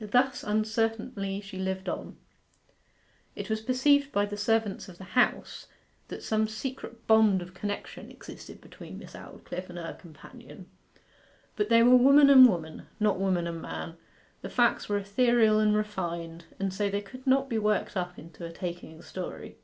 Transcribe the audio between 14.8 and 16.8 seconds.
were ethereal and refined, and